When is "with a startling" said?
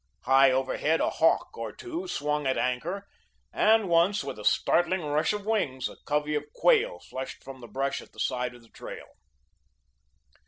4.23-5.01